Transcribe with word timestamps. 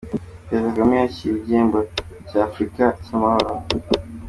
Perezida 0.45 0.67
Kagame 0.67 0.93
yakiriye 0.97 1.37
igihembo 1.41 1.79
cya 2.27 2.39
Africa 2.49 2.83
cy’amahoro 3.03 3.53